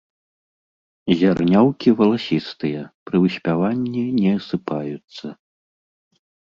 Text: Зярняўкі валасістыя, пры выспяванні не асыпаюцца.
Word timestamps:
Зярняўкі 1.19 1.89
валасістыя, 2.01 2.81
пры 3.05 3.17
выспяванні 3.29 4.03
не 4.19 4.29
асыпаюцца. 4.43 5.27